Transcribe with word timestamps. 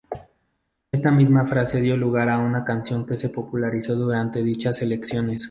Esta 0.91 1.11
misma 1.11 1.45
frase 1.45 1.79
dio 1.79 1.95
lugar 1.95 2.27
a 2.27 2.39
una 2.39 2.63
canción 2.65 3.05
que 3.05 3.19
se 3.19 3.29
popularizó 3.29 3.93
durante 3.93 4.41
dichas 4.41 4.81
elecciones. 4.81 5.39